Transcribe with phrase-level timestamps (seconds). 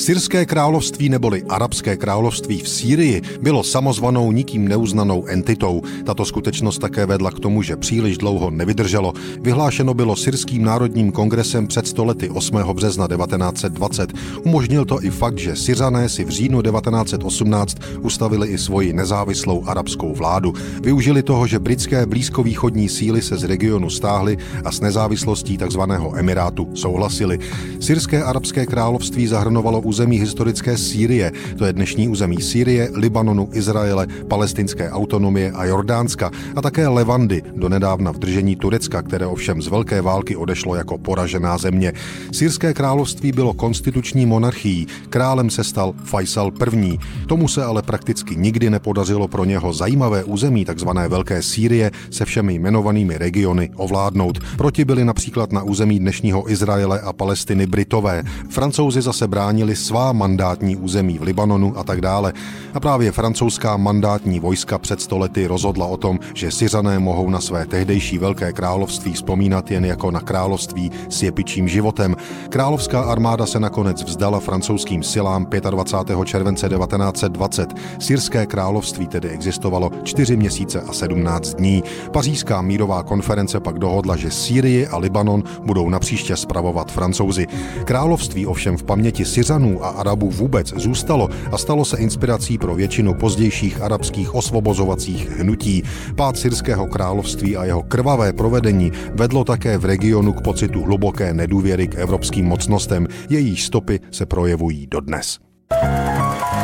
[0.00, 5.82] Syrské království neboli Arabské království v Sýrii bylo samozvanou nikým neuznanou entitou.
[6.04, 9.12] Tato skutečnost také vedla k tomu, že příliš dlouho nevydrželo.
[9.40, 12.56] Vyhlášeno bylo Syrským národním kongresem před stolety 8.
[12.72, 14.12] března 1920.
[14.44, 20.14] Umožnil to i fakt, že Syřané si v říjnu 1918 ustavili i svoji nezávislou arabskou
[20.14, 20.52] vládu.
[20.82, 25.80] Využili toho, že britské blízkovýchodní síly se z regionu stáhly a s nezávislostí tzv.
[26.14, 27.38] Emirátu souhlasili.
[27.80, 34.90] Syrské arabské království zahrnovalo území historické Sýrie, to je dnešní území Sýrie, Libanonu, Izraele, palestinské
[34.90, 40.36] autonomie a Jordánska a také Levandy, donedávna v držení Turecka, které ovšem z velké války
[40.36, 41.92] odešlo jako poražená země.
[42.32, 46.98] Syrské království bylo konstituční monarchií, králem se stal Faisal I.
[47.26, 52.54] Tomu se ale prakticky nikdy nepodařilo pro něho zajímavé území takzvané Velké Sýrie se všemi
[52.54, 54.38] jmenovanými regiony ovládnout.
[54.56, 58.22] Proti byli například na území dnešního Izraele a Palestiny Britové.
[58.48, 62.32] Francouzi zase bránili svá mandátní území v Libanonu a tak dále.
[62.74, 67.66] A právě francouzská mandátní vojska před stolety rozhodla o tom, že Syřané mohou na své
[67.66, 72.16] tehdejší velké království vzpomínat jen jako na království s jepičím životem.
[72.48, 76.24] Královská armáda se nakonec vzdala francouzským silám 25.
[76.24, 77.74] července 1920.
[77.98, 81.82] Syrské království tedy existovalo 4 měsíce a 17 dní.
[82.12, 87.46] Pařížská mírová konference pak dohodla, že Sýrii a Libanon budou napříště spravovat francouzi.
[87.84, 92.74] Království ovšem v paměti Syřanů Iránu a Arabů vůbec zůstalo a stalo se inspirací pro
[92.74, 95.82] většinu pozdějších arabských osvobozovacích hnutí.
[96.16, 101.88] Pád syrského království a jeho krvavé provedení vedlo také v regionu k pocitu hluboké nedůvěry
[101.88, 103.06] k evropským mocnostem.
[103.30, 105.38] Jejich stopy se projevují dodnes.
[105.70, 106.54] thank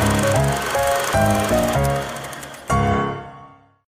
[0.00, 0.05] you